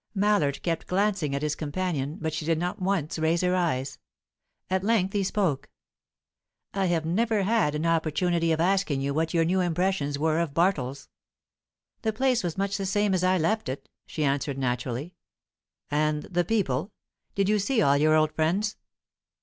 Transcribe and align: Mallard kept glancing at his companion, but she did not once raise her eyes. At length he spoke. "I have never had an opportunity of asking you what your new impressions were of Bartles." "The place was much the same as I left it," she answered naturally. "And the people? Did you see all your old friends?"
Mallard 0.15 0.63
kept 0.63 0.87
glancing 0.87 1.35
at 1.35 1.43
his 1.43 1.53
companion, 1.53 2.17
but 2.19 2.33
she 2.33 2.43
did 2.43 2.57
not 2.57 2.81
once 2.81 3.19
raise 3.19 3.41
her 3.41 3.53
eyes. 3.55 3.99
At 4.67 4.83
length 4.83 5.13
he 5.13 5.21
spoke. 5.23 5.69
"I 6.73 6.87
have 6.87 7.05
never 7.05 7.43
had 7.43 7.75
an 7.75 7.85
opportunity 7.85 8.51
of 8.51 8.59
asking 8.59 9.01
you 9.01 9.13
what 9.13 9.35
your 9.35 9.45
new 9.45 9.59
impressions 9.59 10.17
were 10.17 10.39
of 10.39 10.55
Bartles." 10.55 11.07
"The 12.01 12.13
place 12.13 12.43
was 12.43 12.57
much 12.57 12.77
the 12.77 12.85
same 12.87 13.13
as 13.13 13.23
I 13.23 13.37
left 13.37 13.69
it," 13.69 13.87
she 14.07 14.23
answered 14.23 14.57
naturally. 14.57 15.13
"And 15.91 16.23
the 16.23 16.45
people? 16.45 16.91
Did 17.35 17.47
you 17.47 17.59
see 17.59 17.83
all 17.83 17.95
your 17.95 18.15
old 18.15 18.31
friends?" 18.31 18.77